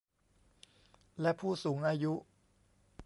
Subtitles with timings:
[1.21, 2.13] และผู้สูงอายุ